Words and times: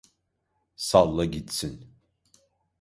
Salla 0.87 1.25
gitsin! 1.31 1.75